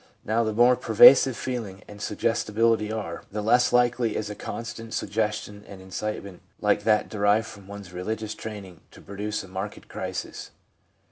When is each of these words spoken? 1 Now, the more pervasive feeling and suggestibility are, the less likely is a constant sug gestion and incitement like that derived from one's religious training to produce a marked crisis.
1 0.23 0.35
Now, 0.35 0.43
the 0.43 0.51
more 0.51 0.75
pervasive 0.75 1.37
feeling 1.37 1.83
and 1.87 2.01
suggestibility 2.01 2.91
are, 2.91 3.21
the 3.31 3.43
less 3.43 3.71
likely 3.71 4.15
is 4.15 4.31
a 4.31 4.35
constant 4.35 4.95
sug 4.95 5.11
gestion 5.11 5.63
and 5.67 5.79
incitement 5.79 6.41
like 6.59 6.85
that 6.85 7.07
derived 7.07 7.45
from 7.45 7.67
one's 7.67 7.93
religious 7.93 8.33
training 8.33 8.81
to 8.89 8.99
produce 9.01 9.43
a 9.43 9.47
marked 9.47 9.87
crisis. 9.89 10.49